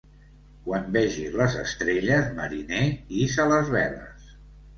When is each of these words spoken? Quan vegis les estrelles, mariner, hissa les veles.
Quan 0.69 0.87
vegis 0.95 1.35
les 1.41 1.57
estrelles, 1.63 2.31
mariner, 2.41 2.81
hissa 3.21 3.47
les 3.53 3.71
veles. 3.79 4.35